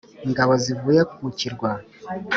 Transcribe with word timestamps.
Ingabo 0.27 0.53
zivuye 0.63 1.01
mu 1.21 1.29
kirwa. 1.37 1.71